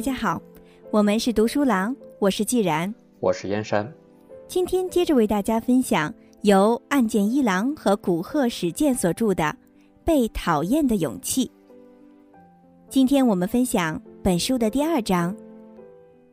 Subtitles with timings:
[0.00, 0.40] 大家好，
[0.90, 3.86] 我们是读书郎，我是季然，我是燕山。
[4.48, 6.10] 今天接着为大家分享
[6.40, 9.44] 由岸见一郎和古贺史健所著的
[10.02, 11.44] 《被讨厌的勇气》。
[12.88, 15.36] 今天我们分享本书的第二章，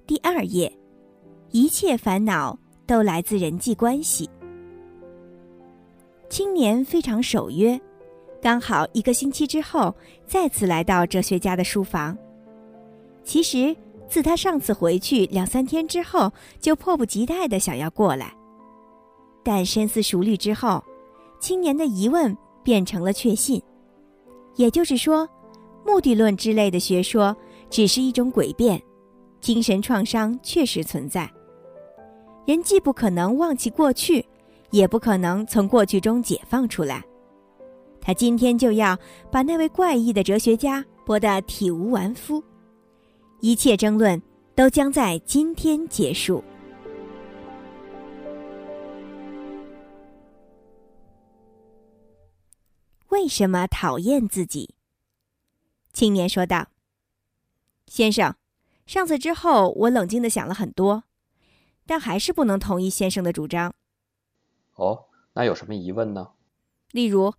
[0.05, 0.71] 第二页，
[1.51, 4.29] 一切烦恼都来自人际关系。
[6.29, 7.77] 青年非常守约，
[8.41, 9.93] 刚好一个星期之后
[10.25, 12.17] 再次来到哲学家的书房。
[13.27, 13.75] 其实，
[14.07, 16.31] 自他上次回去两三天之后，
[16.61, 18.33] 就迫不及待的想要过来。
[19.43, 20.81] 但深思熟虑之后，
[21.37, 23.61] 青年的疑问变成了确信。
[24.55, 25.27] 也就是说，
[25.85, 27.35] 目的论之类的学说
[27.69, 28.81] 只是一种诡辩，
[29.41, 31.29] 精神创伤确实存在。
[32.45, 34.25] 人既不可能忘记过去，
[34.71, 37.03] 也不可能从过去中解放出来。
[37.99, 38.97] 他今天就要
[39.29, 42.41] 把那位怪异的哲学家驳得体无完肤。
[43.39, 44.19] 一切争论
[44.55, 46.43] 都将在今天结束。
[53.09, 54.75] 为什么讨厌自己？
[55.93, 56.69] 青年说道
[57.85, 58.35] ：“先生，
[58.85, 61.03] 上次之后，我冷静的想了很多，
[61.85, 63.73] 但还是不能同意先生的主张。
[64.75, 66.31] 哦，那有什么疑问呢？
[66.91, 67.35] 例如，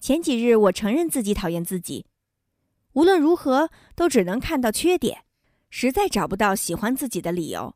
[0.00, 2.06] 前几日我承认自己讨厌自己，
[2.94, 5.24] 无论如何都只能看到缺点。”
[5.74, 7.74] 实在找不到喜欢自己的理由，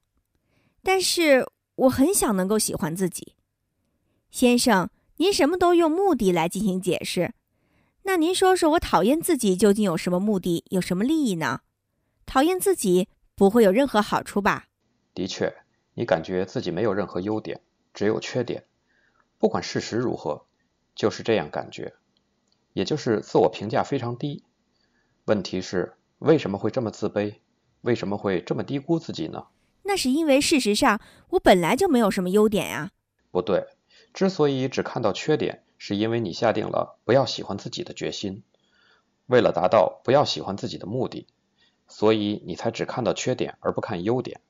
[0.83, 3.35] 但是我很想能够喜欢自己。
[4.31, 7.33] 先生，您什么都用目的来进行解释，
[8.03, 11.63] 那您说说我讨厌自己究竟有什么目的，有什么利益呢？
[12.27, 14.67] 讨厌自己不会有任何好处吧？
[15.15, 15.57] 的确，
[15.95, 17.63] 你感觉自己没有任何优点，
[17.95, 18.67] 只有缺点。
[19.39, 20.45] 不管事实如何，
[20.95, 21.95] 就是这样感觉，
[22.75, 24.45] 也就是自我评价非常低。
[25.25, 27.37] 问题是为什么会这么自卑？
[27.87, 29.47] 为什么会这么低估自己呢？
[29.85, 32.91] 那是因为事实上我本来就没有什么优点呀。
[33.31, 33.65] 不对，
[34.13, 38.43] 之所以只看到缺点，是因为你下定了不要喜欢自己的决心。
[39.27, 41.27] 为了达到不要喜欢自己的目的，
[41.87, 44.41] 所以你才只看到缺点而不看优点。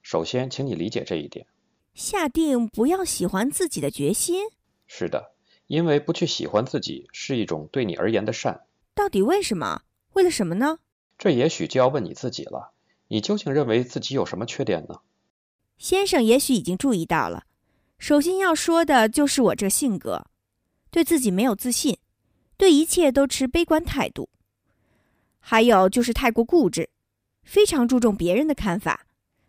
[0.00, 1.46] 首先，请你理解这一点。
[1.94, 4.42] 下定不要喜欢自己的决心？
[4.86, 5.32] 是的，
[5.66, 8.64] 因为不去喜欢自己是一种对你而言的善。
[8.94, 9.82] 到底为什么？
[10.12, 10.78] 为了什么呢？
[11.18, 12.72] 这也许就要问你自己了，
[13.08, 15.00] 你究竟认为自己有什么缺点呢？
[15.76, 17.44] 先生也许已经注意到了。
[17.98, 20.26] 首先要说的就是我这性格，
[20.90, 21.98] 对自己没有自信，
[22.56, 24.28] 对一切都持悲观态度。
[25.40, 26.88] 还有就是太过固执，
[27.42, 29.06] 非常注重别人的看法，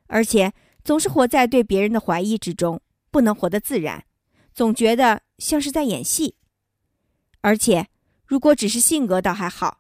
[0.08, 0.54] 而且
[0.84, 2.82] 总是活在对别人的怀疑之中，
[3.12, 4.06] 不能活得自然，
[4.54, 6.36] 总觉得像是在演戏。
[7.42, 7.88] 而且，
[8.26, 9.79] 如果只是性格倒还好。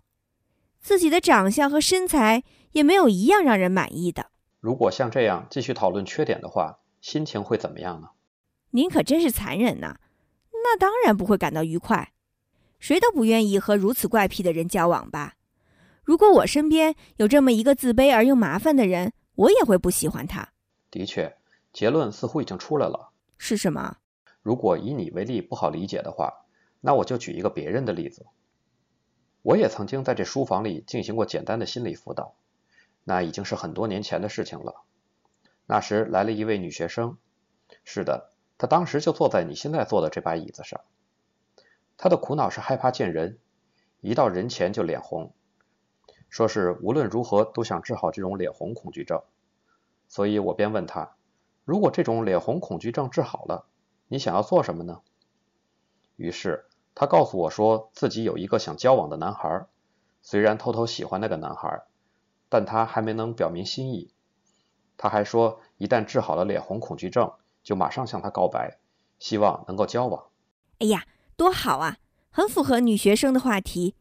[0.80, 4.28] 自己的长相和身材也没有一样让人满意的。
[4.60, 8.10] 如果像这样继续讨论缺点的话，心情会怎么样呢？
[8.72, 9.98] 您可真是残忍呐！
[10.52, 12.12] 那当然不会感到愉快，
[12.80, 15.36] 谁都不愿意和如此怪癖的人交往吧？
[16.04, 20.50] 如果我身边有这么一个自卑而又麻烦的人，我也会不喜欢他。
[20.92, 21.36] 的确，
[21.72, 23.12] 结论似乎已经出来了。
[23.38, 23.98] 是什么？
[24.42, 26.34] 如果以你为例不好理解的话，
[26.82, 28.26] 那我就举一个别人的例子。
[29.50, 32.36] 我也曾经在这书房里进行过简单的心理辅导，
[33.04, 34.84] 那已经是很多年前的事情了。
[35.66, 37.18] 那时来了一位女学生，
[37.84, 40.82] 是的，她当时就坐在你现在坐的这把椅子上。
[41.98, 43.40] 她的苦恼是害怕见人，
[44.02, 45.34] 一到人前就脸红，
[46.30, 49.24] 说是无论如何都想治好这种脸红恐惧症。
[50.08, 51.16] 所以我便问她，
[51.66, 53.66] 如果这种脸红恐惧症治好了，
[54.10, 55.02] 你想要做什么呢？
[56.18, 56.69] 于是。
[57.00, 59.68] 他告诉我说自己有一个想交往的男孩，
[60.22, 61.84] 虽然偷偷喜欢那个男孩，
[62.50, 64.12] 但他还没能表明心意。
[64.98, 67.32] 他还说，一旦治好了脸红恐惧症，
[67.64, 68.80] 就马上向他告白，
[69.18, 70.26] 希望能够交往。
[70.80, 71.06] 哎呀，
[71.38, 72.00] 多好啊，
[72.32, 73.96] 很符合女学生的话题。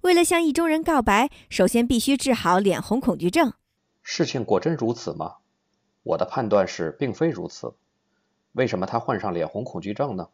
[0.00, 3.52] 为了向意中人告白，首先必须治好脸红恐惧症。
[4.02, 5.36] 事情果真如此吗？
[6.04, 7.74] 我的判断是，并非如此。
[8.52, 10.30] 为什么他患上脸红恐惧症呢？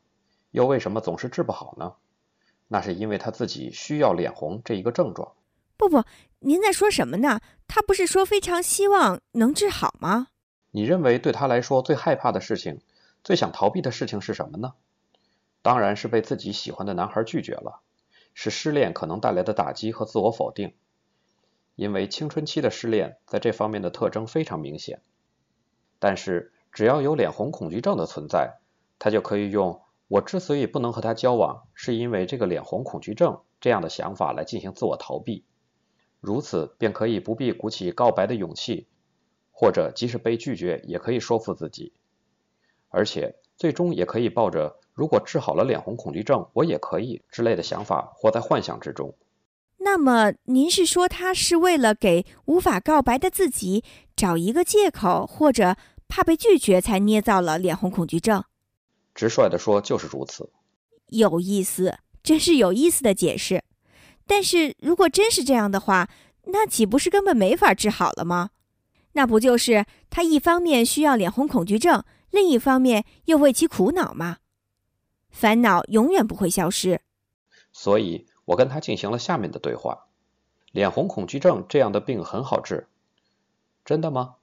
[0.50, 1.94] 又为什么总是治不好呢？
[2.68, 5.34] 那是因为他自己需要脸红这一个症状。
[5.76, 6.02] 不不，
[6.40, 7.40] 您在说什么呢？
[7.68, 10.28] 他不是说非常希望能治好吗？
[10.72, 12.80] 你认为对他来说最害怕的事情、
[13.22, 14.74] 最想逃避的事情是什么呢？
[15.62, 17.80] 当然是被自己喜欢的男孩拒绝了，
[18.34, 20.74] 是失恋可能带来的打击和自我否定。
[21.74, 25.02] 因为青春期的失恋在这方面的特征非常明显。
[25.98, 28.58] 但是只要有脸红恐惧症的存在，
[28.98, 29.80] 他就可以用。
[30.08, 35.44] 我之所以不能和他交往，是因为这个脸红恐惧症这样的想法来进行自我逃避。
[36.20, 38.86] 如此便可以不必鼓起告白的勇气，
[39.50, 41.92] 或者即使被拒绝，也可以说服自己，
[42.88, 49.14] 而且最终也可以抱着“如果治好了脸红恐惧症，我也可以”之类的想法，活在幻想之中。
[49.78, 53.84] 那么，您是说他是为了给无法告白的自己
[54.16, 55.76] 找一个借口，或者
[56.08, 58.42] 怕被拒绝，才捏造了脸红恐惧症？
[59.16, 60.48] 直率地说，就是如此。
[61.08, 63.64] 有意思，真是有意思的解释。
[64.24, 66.08] 但是如果真是这样的话，
[66.44, 68.50] 那岂不是根本没法治好了吗？
[69.14, 74.36] 那不就是他一方面需要脸红恐惧症，另一方面又为其苦恼吗？
[75.30, 77.00] 烦恼永远不会消失。
[77.72, 78.28] 所以。
[78.46, 80.06] 我跟他进行了下面的对话：
[80.70, 82.86] 脸红恐惧症这样的病很好治，
[83.84, 84.36] 真的吗？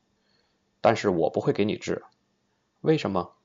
[0.82, 2.04] 但是我不会给你治，
[2.82, 3.38] 为什么？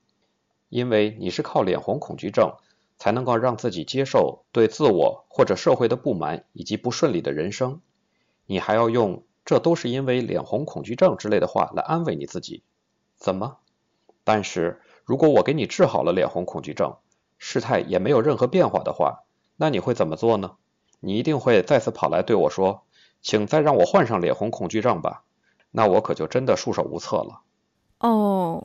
[0.69, 2.55] 因为你是靠脸红恐惧症
[2.97, 7.81] 才能够让自己接受对自我或者社会的不满以及不顺利的人生，
[8.47, 12.63] 你还要用“这都是因为脸红恐惧症”之类的话来安慰你自己，
[13.17, 13.59] 怎么？
[14.25, 16.97] 但是如果我给你治好了脸红恐惧症，
[17.39, 19.25] 事态也没有任何变化的话。
[19.57, 20.57] 那你会怎么做呢？
[21.01, 22.83] 你一定会再次跑来对我说
[23.23, 25.25] ：“请再让我患上脸红恐惧症吧。”
[25.71, 27.41] 那我可就真的束手无策了。
[27.99, 28.65] 哦，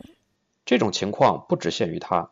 [0.74, 2.32] 这种情况不只限于他。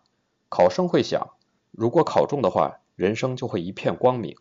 [0.49, 1.35] 考生会想，
[1.69, 4.33] 如果考中的话，人生就会一片光明；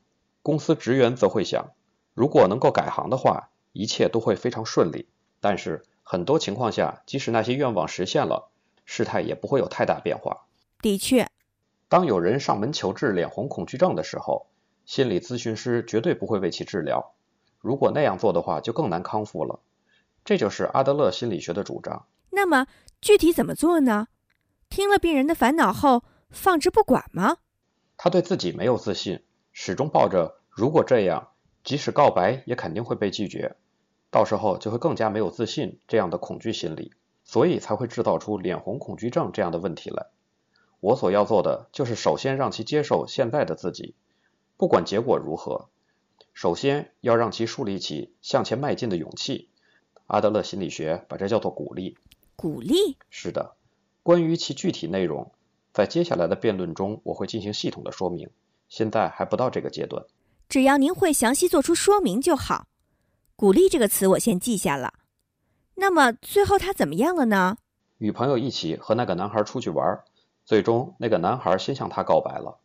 [0.43, 1.73] 公司职员则会想，
[2.15, 5.07] 如果能够改行的话，一切都会非常顺利。
[5.39, 8.49] 但是很多情况下，即使那些愿望实现了，
[8.87, 10.47] 事态也不会有太大变化。
[10.81, 11.27] 的确。
[11.91, 14.47] 当有人上门求治脸红恐惧症的时候，
[14.87, 17.13] 心理咨询师绝对不会为其治疗。
[17.61, 19.61] 如果那样做的话，就更难康复了。
[20.25, 22.07] 这就是阿德勒心理学的主张。
[22.31, 22.65] 那么
[23.01, 24.09] 具体怎么做呢？
[24.69, 27.39] 听了病人的烦恼后放之不管吗？
[27.97, 31.29] 他对自己没有自信，始终抱着如果这样，
[31.65, 33.57] 即使告白也肯定会被拒绝，
[34.11, 36.93] 到时候就会更加没有自信这样的恐惧心理，
[37.25, 40.07] 所以才会制造出脸红恐惧症这样的问题来。
[40.81, 43.95] 我所要做的就是首先让其接受现在的自己，
[44.59, 45.71] 不管结果如何，
[46.35, 49.49] 首先要让其树立起向前迈进的勇气。
[50.07, 51.97] 阿德勒心理学把这叫做鼓励。
[52.41, 52.97] 鼓励？
[53.11, 53.55] 是的。
[54.03, 55.31] 关于其具体内容，
[55.75, 58.31] 在接下来的辩论中我会进行系统的说明。
[58.67, 60.03] 现在还不到这个阶段。
[60.49, 62.67] 只要您会详细做出说明就好。
[63.37, 64.95] 鼓励这个词我先记下了。
[65.75, 67.59] 那么最后他怎么样了呢？
[67.99, 70.03] 与朋友一起和那个男孩出去玩。
[70.47, 72.59] 最终，那个男孩先向他告白了。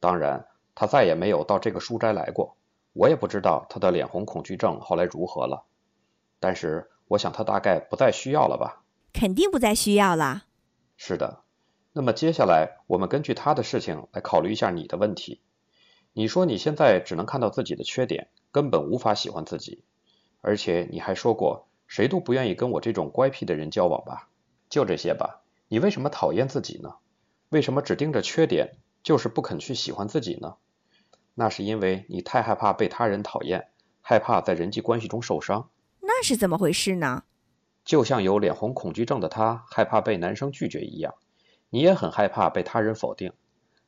[0.00, 2.58] 当然，他再也没有到这个书斋来过。
[2.92, 5.64] 我也不知道他的脸红恐惧症后来如何了。
[6.38, 8.84] 但是，我想他大概不再需要了吧？
[9.12, 10.44] 肯定不再需要了。
[10.96, 11.42] 是的。
[11.92, 15.40] 那么接下来，我们根据他的事情来考虑一下你的问题。
[16.12, 19.82] 你说你现在只能看到自己的缺点，根本无法喜欢自己。
[20.40, 24.28] 而且你还说过，谁都不愿意跟我这种乖僻的人交往吧？
[24.68, 25.42] 就这些吧。
[25.68, 26.94] 你为什么讨厌自己呢？
[27.48, 30.56] 为什么只盯着缺点，就是不肯去喜欢自己呢？
[31.34, 33.70] 那是因为你太害怕被他人讨厌，
[34.00, 35.70] 害怕在人际关系中受伤。
[36.00, 37.24] 那是怎么回事呢？
[37.88, 41.14] 就像有脸红恐惧症的他害怕被男生拒绝一样，
[41.70, 43.32] 你也很害怕被他人否定，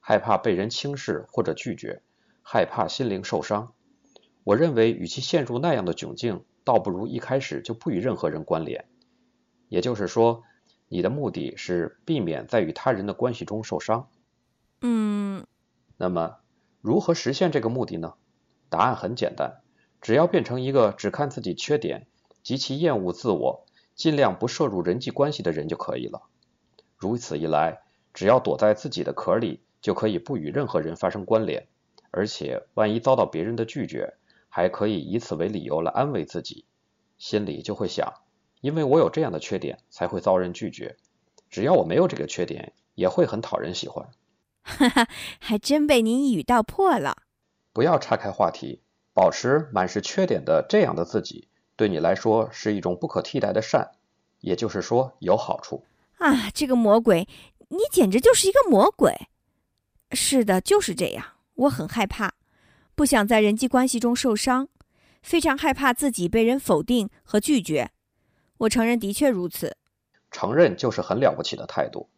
[0.01, 2.01] 害怕被人轻视或者拒绝，
[2.41, 3.75] 害怕心灵受伤。
[4.43, 8.87] 我认为，与其陷入那样的窘境，倒不如一开始就不与任何人关联。
[9.69, 10.45] 也就是说。
[10.93, 14.09] 你的目的是避免在与他人的关系中受伤。
[14.81, 15.47] 嗯，
[15.97, 16.39] 那么
[16.81, 18.15] 如何实现这个目的呢？
[18.69, 19.61] 答案很简单，
[20.01, 22.09] 只要变成一个只看自己缺点、
[22.43, 23.67] 极其厌恶自我、
[24.01, 26.23] 尽量不摄入人际关系的人就可以了。
[26.97, 27.83] 如此一来，
[28.15, 31.69] 只要躲在自己的壳里，就可以不与任何人发生关联，
[32.11, 34.15] 而且万一遭到别人的拒绝，
[34.49, 36.65] 还可以以此为理由来安慰自己，
[37.19, 38.11] 心里就会想。
[38.63, 40.97] 因为我有这样的缺点，才会遭人拒绝。
[41.51, 44.09] 只要我没有这个缺点，也会很讨人喜欢。
[44.63, 47.19] 哈哈，还真被您一语道破了。
[47.75, 48.81] 不要岔开话题，
[49.13, 51.49] 保持满是缺点的这样的自己，
[51.81, 53.93] 对你来说是一种不可替代的善，
[54.41, 55.83] 也就是说有好处。
[56.19, 57.27] 啊，这个魔鬼，
[57.71, 59.29] 你简直就是一个魔鬼。
[60.13, 61.25] 是的，就是这样。
[61.55, 62.35] 我很害怕，
[62.95, 64.69] 不想在人际关系中受伤，
[65.23, 67.91] 非常害怕自己被人否定和拒绝。
[68.59, 69.79] 我承认，的确如此。
[70.31, 72.11] 承认就是很了不起的态度，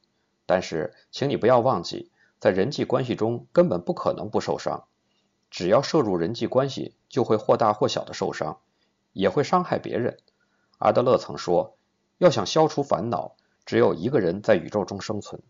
[0.45, 4.89] 但是，请你不要忘记，在人际关系中根本不可能不受伤。
[5.53, 8.59] 只要涉入人际关系，就会或大或小的受伤，
[9.13, 10.19] 也会伤害别人。
[10.79, 11.77] 阿德勒曾说
[12.19, 15.41] 要想消除烦恼只有一个人在宇宙中生存。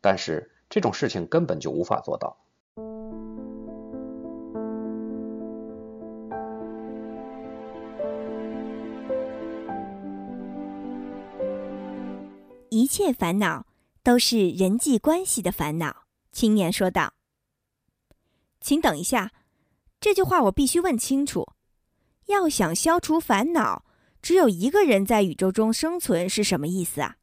[0.00, 2.36] 但是这种事情根本就无法做到。
[12.68, 13.64] 一切烦恼
[14.02, 17.14] 都是人际关系的烦恼青年说道。
[18.60, 19.32] 请等一下
[20.00, 21.53] 这句话我必须问清楚
[22.26, 23.84] 要想消除烦恼，
[24.22, 27.16] 只有一个人在宇宙中生存是什么意思啊？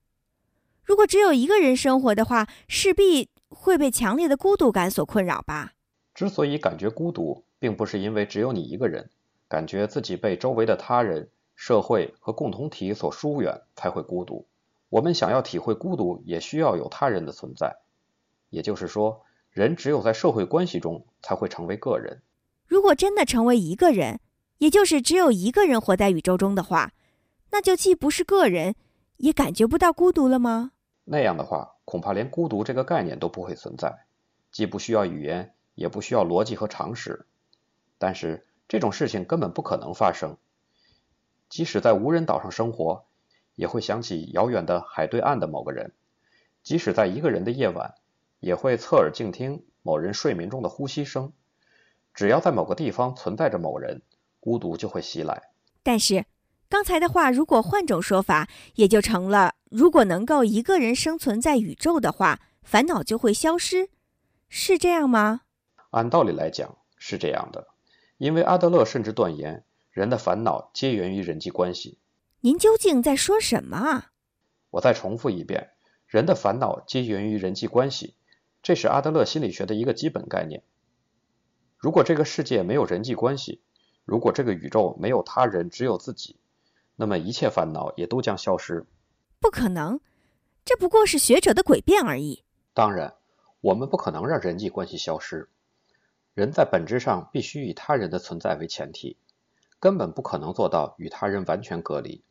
[0.84, 5.74] 如果只有一个人生活的话，势必会被强烈的孤独感所困扰吧？
[6.14, 9.10] 之所以感觉孤独，并不是因为只有你一个人，
[9.48, 14.46] 感觉自己被周围的他人、社会和共同体所疏远才会孤独。
[14.90, 17.78] 我们想要体会孤独，也需要有他人的存在。
[18.50, 22.22] 也就是说，人只有在社会关系中才会成为个人。
[22.68, 24.20] 如果真的成为一个人，
[24.62, 26.94] 也就是只有一个人活在宇宙中的话，
[27.50, 28.76] 那就既不是个人，
[29.18, 30.74] 也感觉不到孤独了吗？
[31.04, 34.06] 那样的话，恐怕连孤独这个概念都不会存在，
[34.52, 37.26] 既不需要语言，也不需要逻辑和常识。
[37.98, 40.38] 但是这种事情根本不可能发生。
[41.50, 43.06] 即使在无人岛上生活，
[43.56, 45.90] 也会想起遥远的海对岸的某个人；
[46.62, 47.96] 即使在一个人的夜晚。
[48.40, 51.32] 也会侧耳静听某人睡眠中的呼吸声。
[52.14, 54.02] 只要在某个地方存在着某人，
[54.42, 55.42] 孤独就会袭来。
[55.82, 56.26] 但是，
[56.68, 63.90] 刚才的话如果换种说法，也就成了：如果能够一个人生存在宇宙的话，烦恼就会消失，
[64.50, 65.42] 是这样吗？
[65.92, 67.68] 按道理来讲是这样的，
[68.18, 72.00] 因为阿德勒甚至断言，人的烦恼皆源于人际关系。
[72.42, 74.12] 您究竟在说什么啊？
[74.72, 75.72] 我再重复一遍：
[76.08, 78.16] 人的烦恼皆源于人际关系。
[78.64, 80.64] 这是阿德勒心理学的一个基本概念。
[81.78, 83.62] 如果这个世界没有人际关系，
[84.06, 86.36] 如果这个宇宙没有他人，只有自己，
[86.96, 88.86] 那么一切烦恼也都将消失。
[89.40, 90.00] 不可能，
[90.66, 92.44] 这不过是学者的诡辩而已。
[92.74, 93.14] 当然，
[93.62, 95.50] 我们不可能让人际关系消失。
[96.34, 99.18] 人在本质上必须以他人的存在为前提，
[99.80, 102.24] 根本不可能做到与他人完全隔离。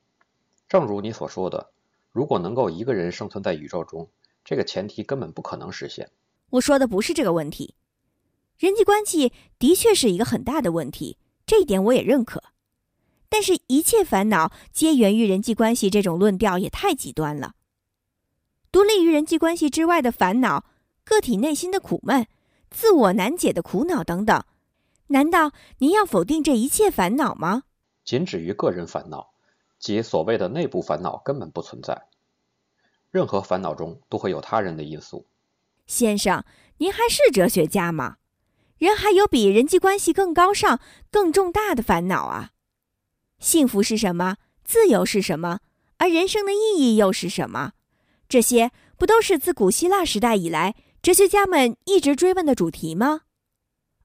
[0.68, 1.70] 正如你所说的，
[2.10, 4.08] 如果能够一个人生存在宇宙中，
[4.44, 6.10] 这个前提根本不可能实现。
[6.50, 7.74] 我说的不是这个问题，
[8.58, 11.18] 人际关系的确是一个很大的问题，
[11.50, 12.44] 这一点我也认可。
[13.28, 17.54] 但是，一切烦恼皆源于人际关系这种论调也太极端了。
[18.70, 20.64] 独立于人际关系之外的烦恼，
[21.02, 22.28] 个体内心的苦闷、
[22.70, 24.44] 自我难解的苦恼等等，
[25.08, 27.64] 难道您要否定这一切烦恼吗？
[28.04, 29.32] 仅止于个人烦恼，
[29.80, 32.06] 即所谓的内部烦恼根本不存在。
[33.10, 35.26] 任何烦恼中都会有他人的因素。
[35.88, 36.44] 先生，
[36.78, 38.18] 您还是哲学家吗？
[38.80, 42.52] 人还有比人际关系更高尚、更重大的烦恼啊！
[43.38, 44.38] 幸福是什么？
[44.64, 45.60] 自由是什么？
[45.98, 47.72] 而人生的意义又是什么？
[48.26, 53.20] 这些不都是自古希腊时代以来哲学家们一直追问的主题吗？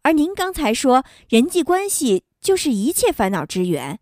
[0.01, 4.01] 而您刚才说人际关系就是一切烦恼之源，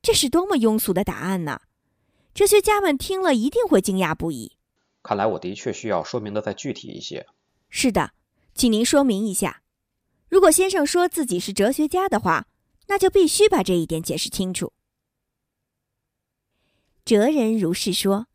[0.00, 1.62] 这是多么庸俗的答案呢？
[2.32, 4.52] 哲学家们听了一定会惊讶不已。
[5.02, 7.26] 看来我的确需要说明的再具体一些。
[7.68, 8.12] 是的，
[8.54, 9.61] 请您说明一下。
[10.32, 12.46] 如果先生说自己是哲学家的话，
[12.86, 14.72] 那就必须把这一点解释清楚。
[17.04, 18.28] 哲人如是说：“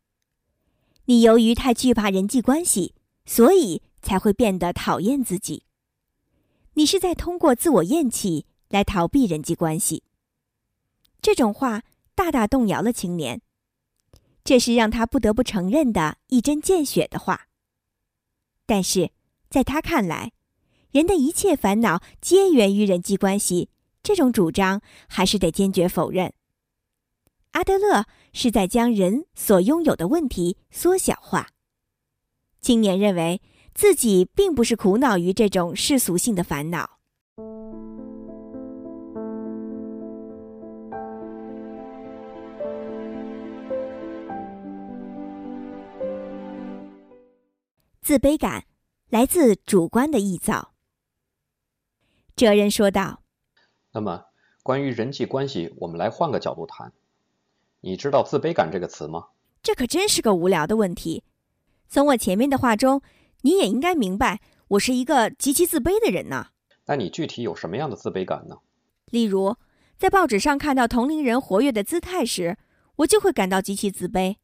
[1.06, 2.94] 你由于太惧怕人际关系，
[3.26, 5.64] 所以才会变得讨厌自己。
[6.74, 10.04] 你是在通过自我厌弃来逃避人际关系。”
[11.20, 11.82] 这种话
[12.14, 13.42] 大大动摇了青年。
[14.44, 17.48] 这是让他不得不承认的一针见血的话。
[18.66, 19.10] 但是，
[19.50, 20.30] 在他看来，
[20.90, 23.68] 人的一切烦恼皆源于人际关系，
[24.02, 26.32] 这种主张还是得坚决否认。
[27.52, 31.48] 阿德勒是在将人所拥有的问题缩小化。
[32.60, 33.42] 青年认为
[33.74, 36.98] 自己并不是苦恼于这种世俗性的烦恼。
[48.00, 48.64] 自卑感
[49.10, 50.72] 来自主观的臆造。
[52.38, 53.20] 哲人说道
[53.90, 54.26] ：“那么，
[54.62, 56.92] 关于人际关系，我们来换个角度谈。
[57.80, 59.26] 你知道‘自卑感’这个词吗？
[59.60, 61.24] 这可真是个无聊的问题。
[61.88, 63.02] 从我前面的话中，
[63.40, 66.50] 你也应该明白，我是一个极其自卑的人呢。
[66.86, 68.58] 那你具体有什么样的自卑感呢？
[69.06, 69.56] 例如，
[69.96, 72.56] 在报纸上看到同龄人活跃的姿态时，
[72.98, 74.36] 我就会感到极其自卑。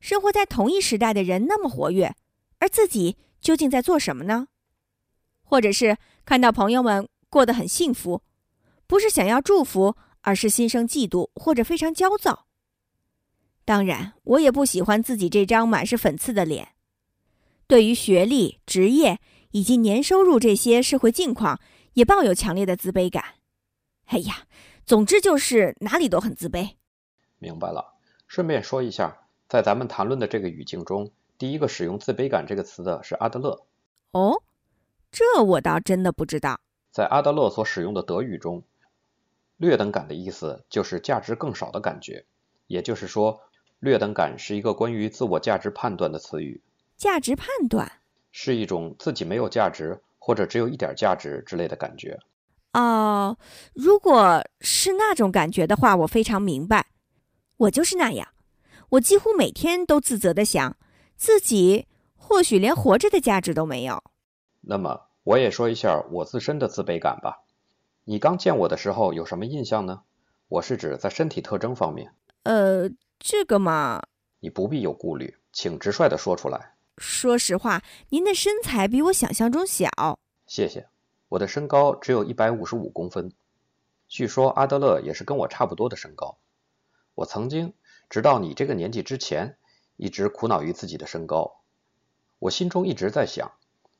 [0.00, 2.14] 生活在同一时代的人那么活跃。”
[2.60, 4.48] 而自己究竟在做什么呢？
[5.44, 8.20] 或者是看到朋友们过得很幸福，
[8.88, 12.46] 不是想要祝福，而是心生嫉妒或者非常焦躁。
[13.64, 16.70] 当然，我也不喜欢自己这张满是粉刺的脸。
[17.68, 19.20] 对于学历、职业
[19.52, 21.60] 以及年收入这些社会境况，
[21.92, 23.24] 也抱有强烈的自卑感。
[24.06, 24.46] 哎呀，
[24.84, 26.72] 总之就是哪里都很自卑。
[27.38, 27.94] 明白了。
[28.26, 29.16] 顺便说一下，
[29.48, 33.64] 在咱们谈论的这个语境中，第一个使用“自卑感”这个词的是阿德勒。
[34.10, 34.42] 哦，
[35.10, 36.60] 这我倒真的不知道。
[36.90, 38.62] 在阿德勒所使用的德语中
[39.56, 42.24] ，“略等感”的意思就是价值更少的感觉，
[42.66, 43.40] 也就是说
[43.80, 46.62] ，“略等感”是一个关于自我价值判断的词语。
[46.96, 47.90] 价值判断
[48.32, 52.18] 是一种自己没有价值或者只有一点价值之类的感觉。
[52.72, 53.36] 哦，
[53.74, 56.86] 如果是那种感觉的话，我非常明白。
[57.58, 58.28] 我就是那样。
[58.90, 60.76] 我几乎每天都自责的想，
[61.16, 64.02] 自己或许连活着的价值都没有。
[64.68, 67.44] 那么，我也说一下我自身的自卑感吧。
[68.02, 70.02] 你刚见我的时候有什么印象呢？
[70.48, 72.12] 我是指在身体特征方面。
[72.42, 74.02] 呃，这个嘛，
[74.40, 76.74] 你不必有顾虑，请直率的说出来。
[76.98, 79.88] 说实话，您的身材比我想象中小。
[80.46, 80.88] 谢谢。
[81.28, 83.32] 我的身高只有一百五十五公分。
[84.08, 86.38] 据说阿德勒也是跟我差不多的身高。
[87.14, 87.72] 我曾经。
[88.08, 89.58] 直到你这个年纪之前，
[89.96, 91.62] 一直苦恼于自己的身高。
[92.38, 93.50] 我心中一直在想，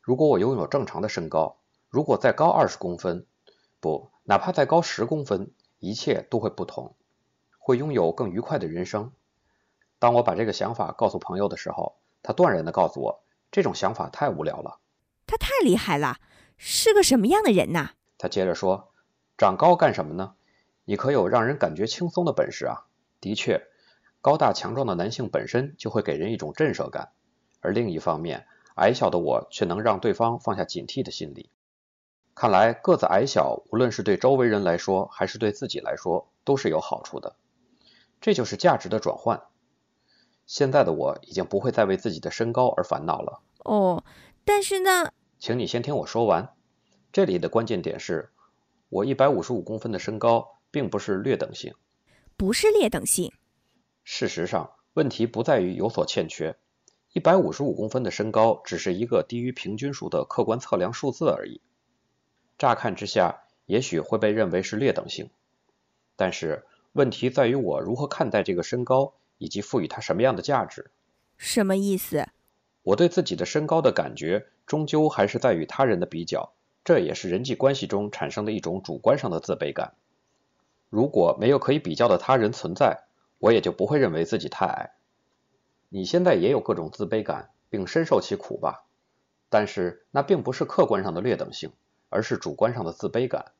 [0.07, 1.57] 如果我拥有正常的身高，
[1.89, 3.27] 如果再高二十公分，
[3.81, 6.95] 不，哪怕再高十公分，一切都会不同，
[7.59, 9.11] 会拥有更愉快的人生。
[9.99, 14.79] 当我把这个想法告诉朋友的时候，他断然的告诉我，这种想法太无聊了。
[15.27, 16.19] 他太厉害了，
[16.57, 17.91] 是个什么样的人呐？
[18.17, 18.93] 他接着说
[19.37, 20.37] ：“长高干什么呢？
[20.85, 22.87] 你可有让人感觉轻松的本事啊！
[23.21, 23.61] 的确。”
[24.23, 27.11] 高大强壮的男性本身就会给人一种震慑感，
[27.61, 31.51] 而另一方面，矮小的我却能让对方放下警惕的心理。
[32.35, 37.37] 看来个子矮小，无论是对周围人来说，还是对自己来说，都是有好处的。
[38.21, 39.43] 这就是价值的转换。
[40.45, 43.41] 现在的我已经不会再为自己的身高而烦恼了。
[43.65, 44.05] 哦，
[44.45, 46.55] 但是呢，请你先听我说完。
[47.13, 48.31] 这里的关键点是，
[48.91, 51.75] 我一百五十五公分的身高并不是劣等性，
[52.37, 53.33] 不是劣等性。
[54.05, 56.59] 事实上，问题不在于有所欠缺。
[57.17, 61.63] 一百五十五公分的身高只是一个低于平均数的客观测量数字而已。
[62.59, 65.31] 乍看之下，也许会被认为是劣等性，
[66.15, 70.91] 但是问题在于我如何看待这个身高，以及赋予它什么样的价值。
[71.39, 72.29] 什么意思？
[72.83, 76.53] 我对自己的身高的感觉，终究还是在与他人的比较，
[76.85, 79.95] 这也是人际关系中产生的一种主观上的自卑感。
[80.91, 83.05] 如果没有可以比较的他人存在，
[83.39, 84.91] 我也就不会认为自己太矮。
[85.89, 88.85] 你现在也有各种自卑感，并深受其苦吧？
[89.49, 91.73] 但是那并不是客观上的劣等性，
[92.09, 93.53] 而是主观上的自卑感。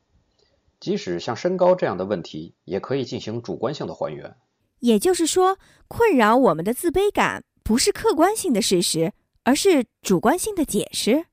[0.81, 4.37] 即使像身高这样的问题，也可以进行主观性的还原。
[4.81, 5.59] 也就是说，
[5.89, 9.13] 困扰我们的自卑感不是客观性的事实，
[9.43, 11.27] 而是主观性的解释。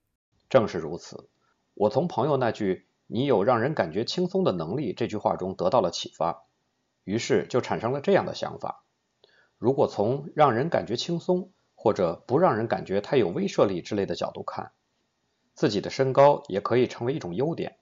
[0.50, 1.30] 正是如此。
[1.74, 6.44] 我从朋友那句“你有让人感觉轻松的能力”这句话中得到了启发。
[7.04, 8.83] 于是就产生了这样的想法：
[9.58, 14.72] 如果从让人感觉轻松，或者不让人感觉太有威慑力之类的角度看，
[15.54, 17.78] 自己的身高也可以成为一种优点。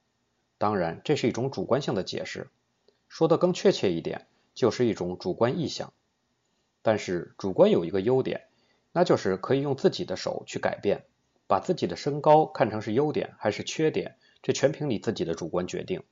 [0.57, 2.49] 当然，这是一种主观性的解释，
[3.07, 5.93] 说的更确切一点，就是一种主观意向。
[6.81, 8.47] 但是主观有一个优点，
[8.91, 11.05] 那就是可以用自己的手去改变，
[11.47, 16.03] 把自己的身高看成是优点还是缺点，这全凭你自己的主观决定。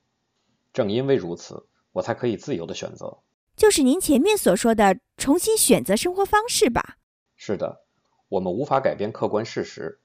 [0.74, 1.66] 正因为如此。
[1.92, 3.18] 我才可以自由的选择，
[3.60, 6.96] 就是您前面所说的重新选择生活方式吧？
[7.36, 7.84] 是的，
[8.30, 10.00] 我们无法改变客观事实，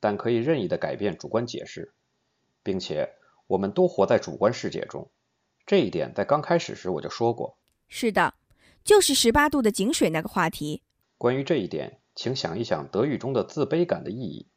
[0.00, 1.94] 但可以任意的改变主观解释，
[2.62, 3.14] 并且
[3.46, 5.10] 我们都活在主观世界中。
[5.64, 7.56] 这一点在刚开始时我就说过。
[7.88, 8.34] 是的，
[8.84, 10.82] 就是十八度的井水那个话题。
[11.16, 14.50] 关于这一点，请想一想德语中的自卑感的意义。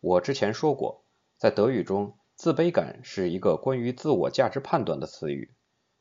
[0.00, 1.06] 我之前说过，
[1.38, 5.54] 在德语中，自卑感是一个关于自我价值判断的词语。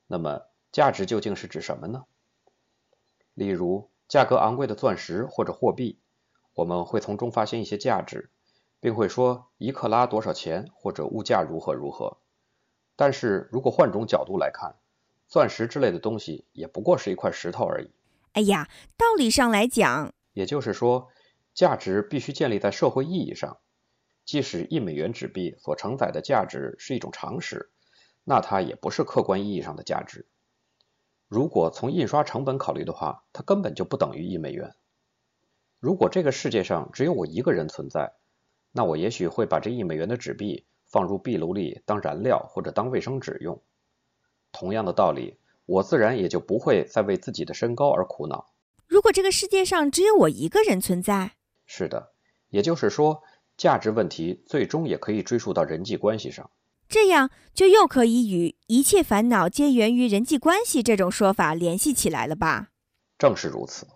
[0.07, 2.05] 那么，价值究竟是指什么呢？
[3.33, 5.99] 例如，价格昂贵的钻石或者货币，
[6.53, 8.29] 我们会从中发现一些价值，
[8.79, 12.17] 并会说一克拉多少钱或者物价如何如何。
[12.95, 14.75] 但是如果换种角度来看，
[15.27, 17.89] 钻石之类的东西也不过是一块石头而已。
[18.33, 21.09] 哎呀，道理上来讲，也就是说，
[21.53, 23.57] 价值必须建立在社会意义上。
[24.23, 27.71] 即使一美元纸币所承载的价值是一种常识。
[28.23, 30.27] 那它也不是客观意义上的价值。
[31.31, 34.75] 如果从印刷成本考虑的话，它根本就不等于一美元。
[35.79, 38.11] 如果这个世界上只有我一个人存在，
[38.73, 43.61] 那我也许会把这一美元的纸币放入壁炉里当燃料或者当卫生纸用。
[44.51, 48.51] 同样的道理，我自然也就不会再为自己的身高而苦恼。
[48.85, 52.11] 如果这个世界上只有我一个人存在，是的，
[52.49, 53.23] 也就是说，
[53.55, 56.51] 价值问题最终也可以追溯到人际关系上。
[56.91, 62.71] 这样就又可以与一切烦恼皆源于人际关系这种说法联系起来了吧？
[63.17, 63.87] 正是如此。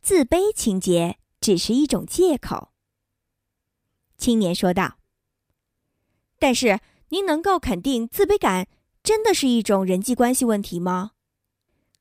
[0.00, 2.68] 自卑情结只是一种借口。
[4.16, 4.98] 青年说道
[6.38, 8.68] 但是您能够肯定自卑感
[9.02, 11.10] 真的是一种人际关系问题吗？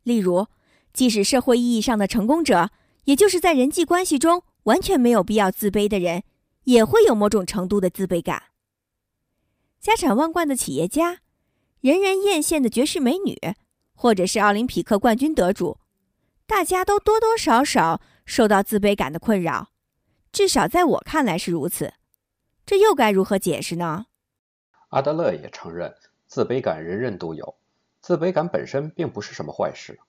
[0.10, 0.48] 例如，
[0.92, 2.72] 即使社会意义上的成功者，
[3.06, 6.24] 也就是在人际关系中完全没有必要自卑的人，
[6.64, 8.44] 也会有某种程度的自卑感。
[9.80, 11.20] 家产万贯的企业家，
[11.80, 13.38] 人人艳羡的绝世美女，
[13.94, 15.78] 或者是奥林匹克冠军得主，
[16.48, 19.70] 大家都多多少少受到自卑感的困扰，
[20.32, 21.94] 至少在我看来是如此。”
[22.66, 24.08] 这又该如何解释呢？
[24.90, 25.94] 阿德勒也承认，
[26.28, 27.56] 自卑感人人都有，
[28.10, 30.00] 自卑感本身并不是什么坏事。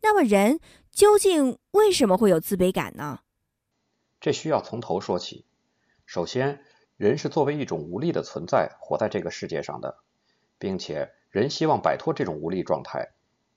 [0.00, 3.20] 那么，人究竟为什么会有自卑感呢？
[4.18, 5.44] 这需要从头说起。
[6.06, 6.64] 首先，
[6.96, 9.98] 人是作为一种无力的存在活在这个世界上的，
[10.58, 13.10] 并且人希望摆脱这种无力状态，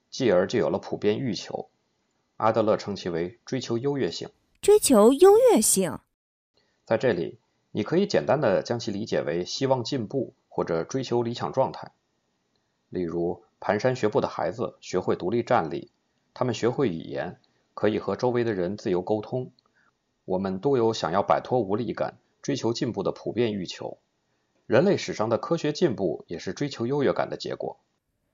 [0.10, 1.70] 继而就有了普遍欲求。
[2.36, 4.30] 阿德勒称其为追求优越性。
[4.62, 5.98] 追求优越性，
[6.84, 7.40] 在这里。
[7.72, 11.94] 你可以简单的将其理解为希望进步或者追求理想状态。
[12.90, 15.92] 例如，蹒跚学步的孩子学会独立站立，
[16.34, 17.40] 他们学会语言，
[17.74, 19.52] 可以和周围的人自由沟通。
[20.26, 23.98] 我们都有想要摆脱无力感、追求进步的普遍欲求。
[24.66, 27.80] 人类史上的科学进步也是追求优越感的结果。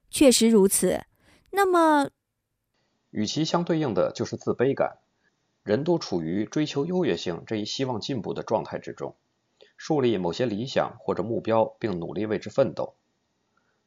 [0.09, 1.01] 确实如此。
[1.49, 2.09] 那么，
[3.09, 4.99] 与其相对应的就是自卑感。
[5.63, 9.15] 人都处于追求优越性这一希望进步的状态之中。
[9.77, 12.95] 树立某些理想或者目标，并努力为之奋斗。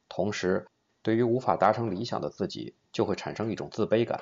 [0.07, 0.67] 同时，
[1.05, 4.21] 对于无法达成理想的自己，就会产生一种自卑感。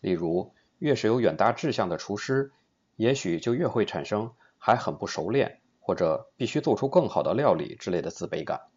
[0.00, 2.52] 例如，越是有远大志向的厨师，
[2.96, 8.68] 也许就越会产生还很不熟练，或者必须做出更好的料理之类的自卑感。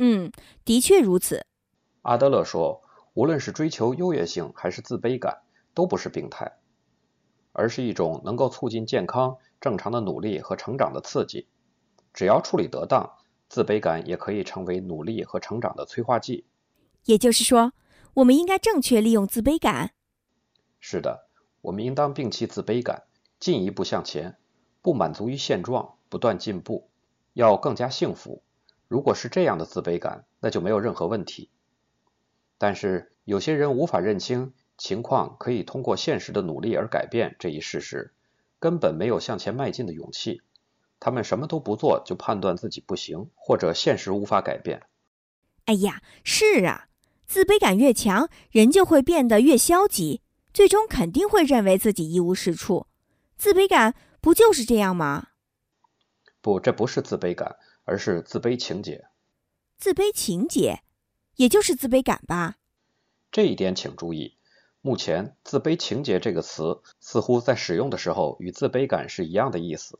[0.00, 0.32] 嗯，
[0.64, 1.46] 的确如此。
[2.00, 2.82] 阿德勒说，
[3.14, 5.42] 无论是追求优越性还是自卑感，
[5.74, 6.58] 都不是病态，
[7.52, 9.38] 而是一种能够促进健康。
[9.60, 11.46] 正常的努力和成长的刺激，
[12.12, 13.12] 只要处理得当，
[13.52, 16.46] 自卑感也可以成为努力和成长的催化剂。
[17.04, 17.74] 也就是说，
[18.14, 19.92] 我们应该正确利用自卑感。
[20.80, 21.28] 是的，
[21.60, 23.02] 我们应当摒弃自卑感，
[23.38, 24.38] 进一步向前，
[24.80, 26.88] 不满足于现状，不断进步，
[27.34, 28.42] 要更加幸福。
[28.88, 31.50] 如果是这样的自卑感，那就没有任何问题。
[32.56, 38.14] 但是有些人无法认清情况可以通过现实的努力而改变这一事实。
[38.58, 40.40] 根本没有向前迈进的勇气，
[41.04, 44.84] 他们什么都不做就判断自己不行，或者现实无法改变。
[45.64, 46.86] 哎呀，是啊，
[47.26, 50.22] 自卑感越强，人就会变得越消极，
[50.54, 52.86] 最终肯定会认为自己一无是处。
[53.36, 55.30] 自卑感不就是这样吗？
[56.40, 59.06] 不，这不是自卑感，而是自卑情节。
[59.76, 60.84] 自卑情节，
[61.34, 62.58] 也就是自卑感吧？
[63.32, 64.38] 这一点请注意。
[64.80, 69.98] 目前，“自卑情节”这个词似乎在使用的时候与自卑感是一样的意思，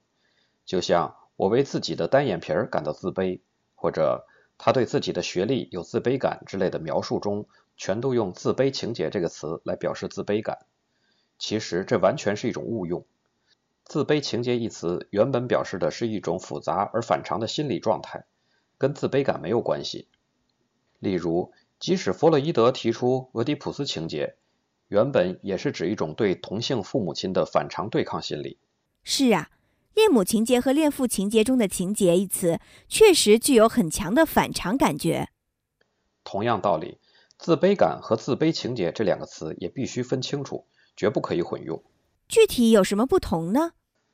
[0.65, 3.41] 就像我为自己的单眼皮儿感到自卑，
[3.75, 4.27] 或者
[4.59, 7.47] 他对自己的学历有自卑感之类的描述中，
[7.77, 10.67] 全都用“自卑情节”这个词来表示自卑感。
[11.39, 13.05] 其实这完全是一种误用
[13.85, 18.25] ，“自卑情节”一词原本表示的是一种复杂而反常的心理状态，
[18.79, 20.09] 跟自卑感没有关系。
[21.01, 24.37] 例如，即使弗洛伊德提出俄狄浦斯情节。
[24.89, 28.59] 原本也是指一种对同性父母亲的反常对抗心理。
[29.05, 29.49] 是啊，
[29.95, 35.29] 恋母情节和恋父情节中的“情节”一词确实具有很强的反常感觉。
[36.25, 36.99] 同样道理，
[37.39, 41.83] 自卑感和自卑情节这两个词也必须分清楚，绝不可以混用。
[42.29, 43.73] 具体有什么不同呢？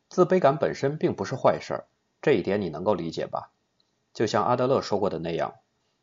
[0.08, 1.86] 自卑感本身并不是坏事儿，
[2.20, 3.52] 这一点你能够理解吧？
[4.12, 5.54] 就像阿德勒说过的那样，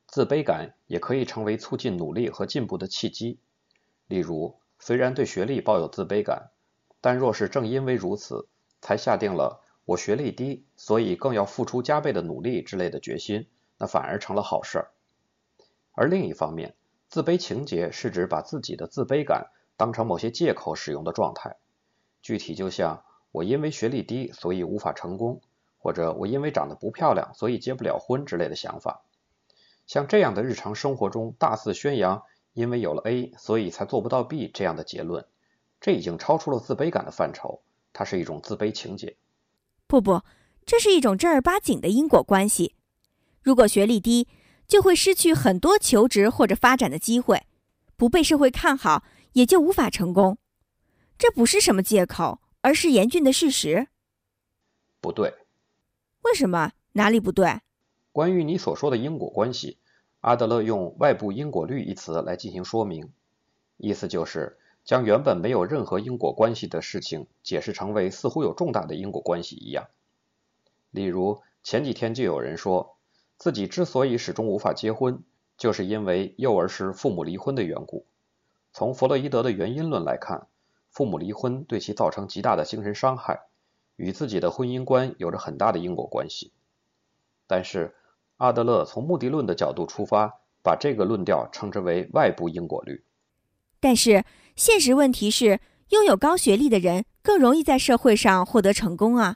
[0.07, 3.39] 自卑感也可以成为促进努力和进步的契机。
[4.07, 4.59] 例如。
[4.77, 6.51] 虽然对学历抱有自卑感，
[6.99, 8.49] 但若是正因为如此，
[8.81, 14.91] 才下定了我学历低，所以更要付出加倍的努力之类的决心，那反而成了好事儿。
[15.93, 16.75] 而另一方面，
[17.07, 21.55] 自卑情节是指把自己的自卑感当成某些借口使用的状态。
[22.21, 25.41] 具体就像我因为学历低，所以无法成功，
[25.77, 29.03] 或者我因为长得不漂亮，所以结不了婚之类的想法。
[29.85, 32.23] 像这样的日常生活中大肆宣扬。
[32.55, 35.25] 因为有了 A，所以才做不到 B 这样的结论，
[35.81, 37.59] 这已经超出了自卑感的范畴，
[37.91, 39.17] 它是一种自卑情节。
[39.87, 40.23] 不不，
[40.65, 42.75] 这是一种正儿八经的因果关系。
[43.41, 44.27] 如果学历低，
[44.67, 47.43] 就会失去很多求职或者发展的机会，
[47.95, 50.37] 不被社会看好，也就无法成功。
[51.17, 53.87] 这不是什么借口，而是严峻的事实。
[54.99, 55.33] 不对。
[56.23, 56.71] 为什么？
[56.93, 57.61] 哪里不对？
[58.11, 59.77] 关于你所说的因果关系。
[60.21, 63.13] 阿德勒用“外部因果律”一词来进行说明，
[63.77, 69.87] 意思就是，将原本没有任何因果关系的事情解释成为似乎有重大的因果关系一样。
[70.91, 72.95] 例如，前几天就有人说
[73.37, 75.23] 自己之所以始终无法结婚，
[75.57, 78.05] 就是因为幼儿时父母离婚的缘故。
[78.71, 80.47] 从弗洛伊德的原因论来看，
[80.91, 83.47] 父母离婚对其造成极大的精神伤害，
[83.95, 86.53] 与自己的婚姻观有着很大的因果关系。
[87.47, 87.95] 但是，
[88.37, 93.03] 阿德勒从目的论的角度出发，把这个论调称之为外部因果律。
[93.79, 94.23] 但是，
[94.55, 99.35] 现实问题是，拥有高学历的人更容易在社会上获得成功啊，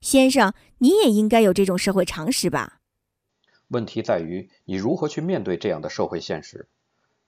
[0.00, 2.80] 先生，你也应该有这种社会常识吧？
[3.68, 6.68] 问题在于你如何去面对这样的社会现实。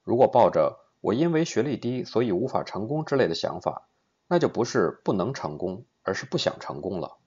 [0.02, 3.86] 如果抱着“我因为学历低，所以无法成功”之类的想法，
[4.26, 7.18] 那就不是不能成功，而是不想成功了。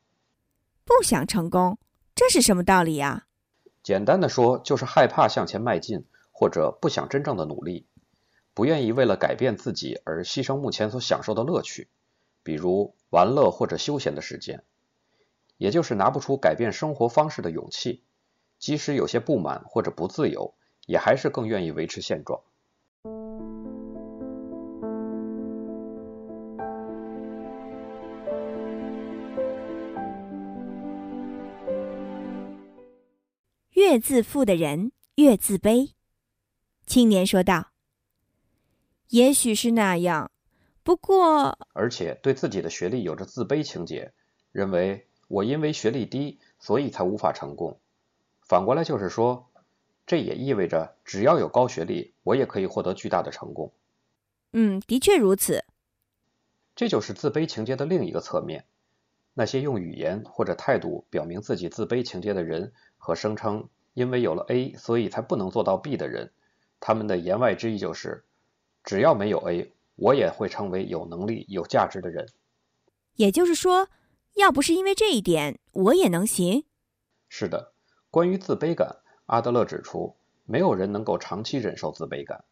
[0.84, 1.78] 不想成功，
[2.14, 3.28] 这是什么道理呀？
[3.82, 6.04] 简单的说，就是害怕向前迈进，
[6.34, 7.88] 或者不想真正的努力。
[8.56, 11.90] 不愿意为了改变自己而牺牲目前所享受的乐趣，
[12.42, 14.64] 比如玩乐或者休闲的时间，
[15.58, 18.02] 也就是拿不出改变生活方式的勇气，
[18.58, 20.54] 即使有些不满或者不自由，
[20.86, 22.40] 也还是更愿意维持现状。
[33.74, 35.92] 越自负的人越自卑，
[36.88, 37.75] 青年说道。
[39.10, 40.32] 也许是那样，
[40.84, 44.14] 不过，而且对自己的学历有着自卑情节，
[44.52, 47.80] 认为我因为学历低，所以才无法成功。
[48.42, 49.48] 反过来就是说，
[50.06, 53.72] 这也意味着只要有高学历，我也可以获得巨大的成功。
[54.54, 55.64] 嗯，的确如此。
[56.76, 58.66] 这就是自卑情节的另一个侧面。
[59.34, 66.32] 那些用语言或者态度表明自己自卑情节的人，和声称因为有了 A，所以才不能做到 B 的人，
[66.80, 68.24] 他们的言外之意就是。
[68.86, 72.30] 只要没有 A，我也会成为有能力、有价值的人。
[73.16, 73.90] 也就是说，
[74.36, 76.66] 要不是因为这一点，我也能行。
[77.28, 77.74] 是的，
[78.12, 82.46] 关于自卑感，阿德勒指出，没有人能够长期忍受自卑感。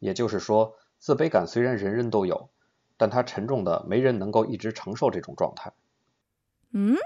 [0.00, 2.50] 也就是说，自卑感虽然人人都有，
[2.96, 5.72] 但它沉重的没人能够一直承受这种状态。
[6.72, 6.96] 嗯，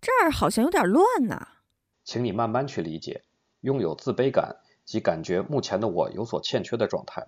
[0.00, 1.48] 这儿好像有点乱呢。
[2.04, 3.24] 请你慢慢去理解，
[3.60, 7.26] 拥有自卑感即感觉目前的我有所欠缺的状态。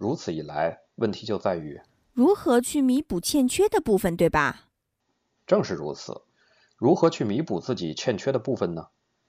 [0.00, 1.78] 如此一来，问题就在于
[2.14, 4.70] 如何去弥补欠缺的部分，对吧？
[5.46, 6.22] 正是如此。
[6.78, 8.88] 如何去弥补自己欠缺的部分呢？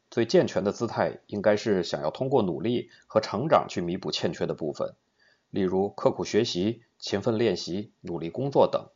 [0.10, 4.96] 最健全的姿态应该是想要通过努力和成长去弥补欠缺的部分，
[5.50, 8.88] 例如刻苦学习、勤奋练习、努力工作等。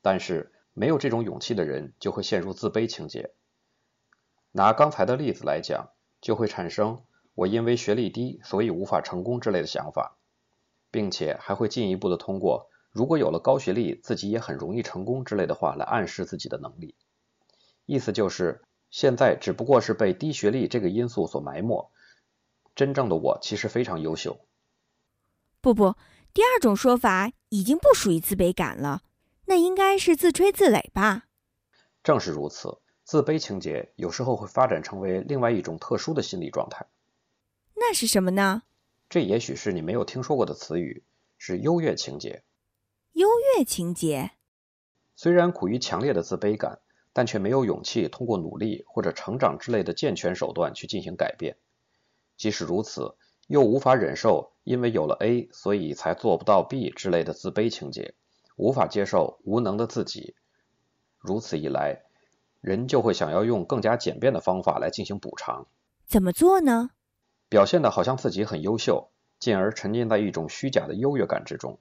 [0.00, 3.34] 但是，没有这种勇气的人就会陷入自卑情节。
[4.52, 5.90] 拿刚才的例子来讲，
[6.22, 7.02] 就会产生
[7.36, 10.14] “我因为学历低，所以无法成功”之类的想法。
[10.90, 16.94] 并且还会进一步的通过“如果有了高学历，自己也很容易成功”之类的话来暗示自己的能力。
[17.86, 21.90] 意思就是，现在只不过是被低学历这个因素所埋没，
[22.74, 24.40] 真正的我其实非常优秀。
[25.60, 25.94] 不不，
[26.32, 29.02] 第二种说法已经不属于自卑感了，
[29.46, 31.24] 那应该是自吹自擂吧？
[32.02, 36.86] 正是如此，自卑情节有时候会发展成为另外一种特殊的心理状态。
[37.74, 38.62] 那是什么呢？
[39.08, 41.02] 这也许是你没有听说过的词语，
[41.38, 42.42] 是优越情节。
[43.12, 44.32] 优越情节，
[45.16, 46.80] 虽然苦于强烈的自卑感，
[47.12, 51.56] 但却没有勇气通过努力或者成长之类的健全手段去进行改变。
[52.36, 53.16] 即使如此，
[53.48, 58.14] 又无法忍受因为有了 A 所以才做不到 B 之类的自卑情节，
[58.56, 60.36] 无法接受无能的自己。
[61.18, 62.02] 如此一来，
[62.60, 65.66] 人就会想要用更加简便的方法来进行补偿。
[66.06, 66.90] 怎么做呢？
[67.48, 71.78] 表现的好像自己很优秀，进而沉浸在一种虚假的优越感之中。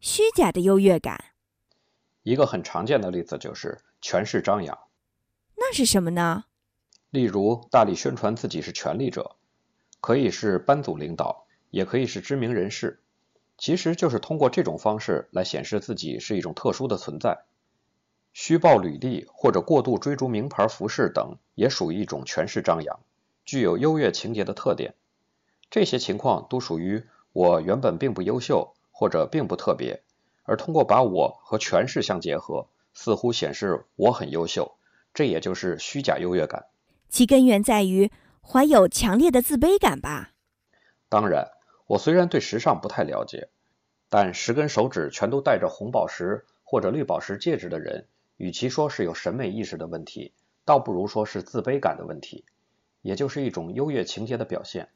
[0.00, 1.32] 虚假的优越感，
[2.22, 4.78] 一个很常见的例子就是权势张扬。
[5.54, 6.44] 那是什么呢？
[7.10, 9.36] 例如大力宣传自己是权力者，
[10.00, 13.00] 可以是班组领导，也可以是知名人士，
[13.56, 17.44] 其实就是通过这种方式来显示自己是一种特殊的存在。
[18.32, 23.00] 虚报履历或者过度追逐名牌服饰等，也属于一种权势张扬。
[23.46, 24.94] 具有优越情节的特点，
[25.70, 30.02] 这些情况都属于我原本并不优秀或者并不特别，
[30.42, 34.76] 而通过把我和权势相结合，似乎显示我很优秀，
[35.14, 36.66] 这也就是虚假优越感。
[37.08, 38.10] 其根源在于
[38.42, 40.32] 怀有强烈的自卑感吧？
[41.08, 41.48] 当然，
[41.86, 43.48] 我虽然对时尚不太了解，
[44.08, 52.44] 但十根手指全都戴着红宝石或者绿宝石戒指的人，与其说是有审美意识的问题，倒不如说是自卑感的问题。
[53.06, 54.88] 也就是一种优越情节的表现，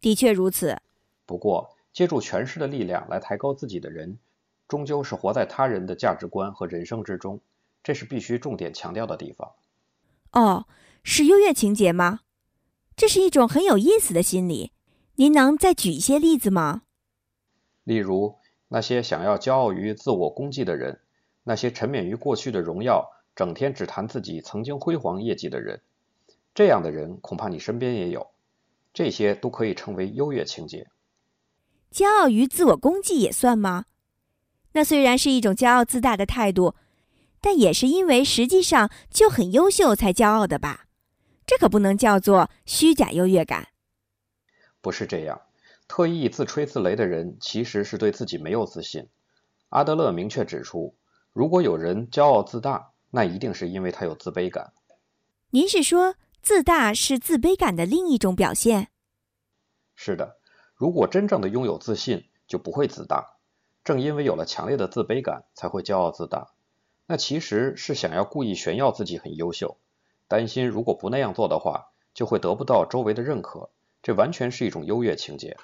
[0.00, 0.80] 的确如此。
[1.26, 4.18] 不过，借助权势的力量来抬高自己的人，
[4.66, 7.38] 终究是活在他人的价值观和人生之中，
[7.82, 9.52] 这是必须重点强调的地方。
[10.32, 10.66] 哦，
[11.02, 12.20] 是优越情节吗？
[12.96, 14.72] 这是一种很有意思的心理。
[15.16, 16.84] 您能再举一些例子吗？
[17.84, 18.36] 例如，
[18.68, 21.00] 那些想要骄傲于自我功绩的人，
[21.42, 25.82] 那些沉湎于过去的荣耀，整天只谈自己曾经辉煌业绩的人，
[26.54, 28.30] 这样的人恐怕你身边也有。
[28.92, 30.88] 这些都可以称为优越情节。
[31.92, 33.84] 骄傲于自我功绩也算吗？
[34.72, 36.74] 那虽然是一种骄傲自大的态度，
[37.40, 40.86] 但也是因为实际上就很优秀才骄傲的吧？
[41.46, 43.68] 这可不能叫做虚假优越感。
[44.80, 45.40] 不是这样，
[45.86, 49.08] 特意自吹自擂的人其实是对自己没有自信。
[49.68, 50.96] 阿德勒明确指出，
[51.32, 54.72] 如果有人骄傲自大，那一定是因为他有自卑感。
[55.50, 56.16] 您是说？
[56.42, 58.88] 自大是自卑感的另一种表现。
[59.94, 60.38] 是的，
[60.74, 63.36] 如果真正的拥有自信，就不会自大。
[63.84, 66.52] 正因为有了强烈的自卑感，才会骄傲自大。
[67.06, 69.78] 那其实是想要故意炫耀自己很优秀，
[70.28, 73.70] 担心如果不那样做的话，就会得不到周围的认可。
[74.02, 75.56] 这完全是一种优越情节。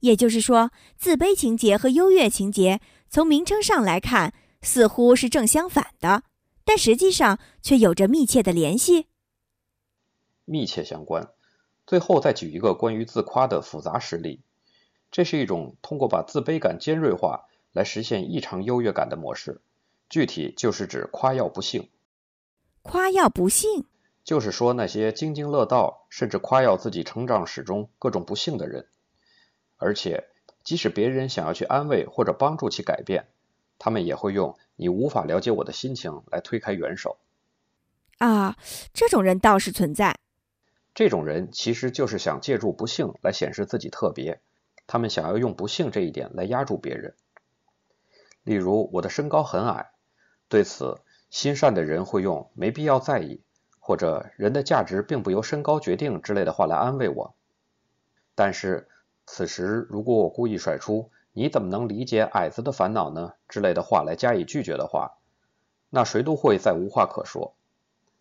[0.00, 6.22] 也就是说，自卑情节和优越情节从名称上来看似乎是正相反的，
[6.64, 9.06] 但实际上却有着密切的联系。
[10.44, 11.30] 密切相关。
[11.86, 14.40] 最后再举一个关于自夸的复杂实例，
[15.10, 19.60] 这是一种通过把自卑感尖锐化来实现异常优越感的模式。
[20.08, 21.90] 具体就是指夸耀不幸。
[22.82, 23.84] 夸耀不幸，
[24.22, 28.86] 就是说那些津津乐道，甚至夸耀自己成长史中各种不幸的人，
[29.76, 30.24] 而且
[30.62, 33.28] 即使别人想要去安慰或者帮助其改变，
[33.78, 37.18] 他们也会用“你无法了解我的心情”来推开援手。
[38.18, 38.56] 啊，
[38.92, 40.14] 这种人倒是存在。
[40.94, 44.40] 这种人其实就是想借助不幸来显示自己特别，
[44.86, 47.14] 他们想要用不幸这一点来压住别人。
[48.44, 49.90] 例如，我的身高很矮，
[50.48, 53.42] 对此心善的人会用“没必要在意”
[53.80, 57.34] 或者“人的价值并不由身高决定”之类的话来安慰我。
[58.36, 58.88] 但是，
[59.26, 65.18] 此时如果我故意甩出“你怎么能理解矮子的烦恼呢”之类的话来加以拒绝的话，
[65.90, 67.56] 那谁都会再无话可说。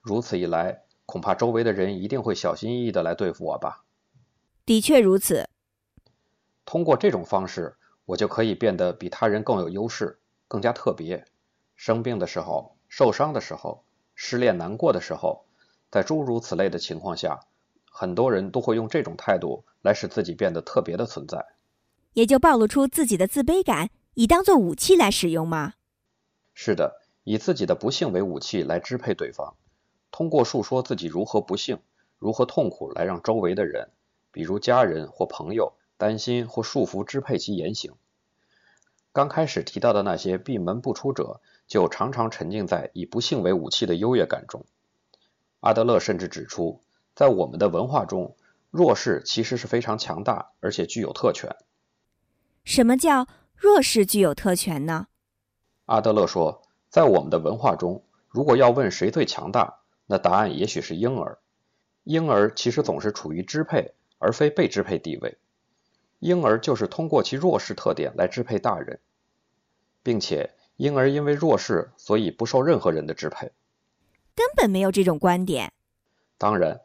[0.02, 0.82] 如此一来。
[1.06, 3.84] 恐怕周围的人一定会小心翼翼的来对付我吧。
[4.66, 5.50] 的确如此。
[6.66, 11.26] 通过这种方式，我就可以变得比他人更有优势，更加特别。
[11.76, 13.84] 生病的时候、受伤的时候、
[14.16, 15.46] 失恋难过的时候，
[15.92, 17.42] 在诸如此类的情况下，
[17.92, 21.46] 很多人都会用这种态度来使自己变得特别的存在。
[22.14, 25.74] 也就暴露出自己的自卑感，以当做武器来使用吗？
[26.54, 29.56] 是的，以自己的不幸为武器来支配对方。
[30.14, 31.80] 通过述说自己如何不幸、
[32.20, 33.90] 如何痛苦，来让周围的人，
[34.32, 37.94] 比如家人或朋友，担心或束缚支配其言行。
[39.12, 44.64] 刚开始提到的那些闭门不出者，就常常沉浸在以不幸为武器的优越感中。
[45.62, 46.84] 阿德勒甚至指出，
[47.16, 48.36] 在我们的文化中，
[48.70, 51.56] 弱势其实是非常强大，而且具有特权。
[52.64, 55.08] 什么叫弱势具有特权呢？
[55.86, 61.40] 阿德勒说，在我们的文化中，如果要问谁最强大，那答案也许是婴儿。
[62.04, 65.38] 婴儿其实总是处于支配而非被支配地位。
[66.20, 69.00] 婴儿就是通过其弱势特点来支配大人，
[70.04, 73.52] 并且婴儿因为弱势，所以不受任何人的支配。
[74.36, 75.72] 根本没有这种观点。
[76.38, 76.82] 当然，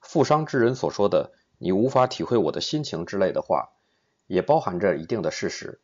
[0.00, 3.70] 负伤之人所说的“你无法体会我的心情”之类的话，
[4.28, 5.80] 也包含着一定的事实。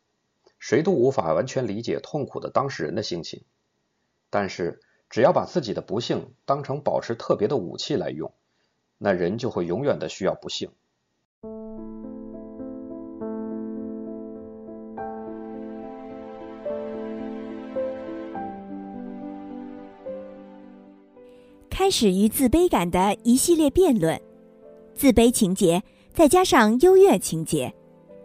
[0.59, 3.43] 谁都无法完全理解痛苦的当事人的心情，
[4.29, 4.79] 但是。
[5.09, 8.31] 只要把自己的不幸当成保持特别的武器来用，
[8.97, 10.69] 那人就会永远的需要不幸。
[21.69, 24.19] 开始与自卑感的一系列辩论，
[24.93, 25.81] 自卑情节
[26.11, 27.73] 再加上优越情节，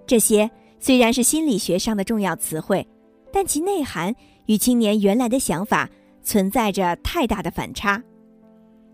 [0.05, 2.85] 这些虽然是心理学上的重要词汇，
[3.33, 4.13] 但其内涵
[4.47, 5.89] 与青年原来的想法。
[6.23, 8.03] 存在着太大的反差，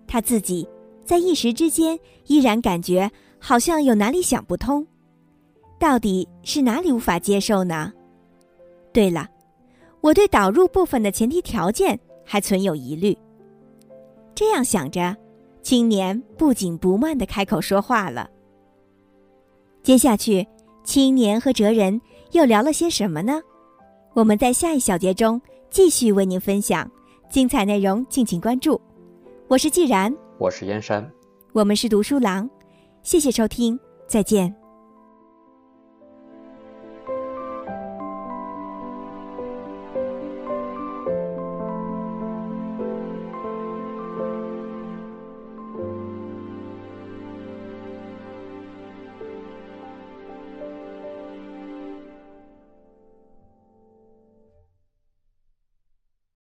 [0.06, 0.68] 他自己
[1.04, 4.86] 在一时之间依然感觉好像有哪里想不通，
[5.78, 7.92] 到底是哪里无法接受呢？
[8.92, 9.28] 对了，
[10.00, 13.16] 我对导入部分的前提条件还存有疑虑。
[14.34, 15.16] 这样想着，
[15.62, 18.28] 青年不紧不慢的开口说话了。
[19.82, 20.46] 接下去，
[20.84, 22.00] 青年和哲人
[22.32, 23.40] 又聊了些什么呢？
[24.14, 26.90] 我们在下一小节中继续为您分享。
[27.28, 28.80] 精彩内容，敬请关注。
[29.48, 31.10] 我是既然，我是燕山，
[31.52, 32.48] 我们是读书郎。
[33.02, 34.57] 谢谢收听，再见。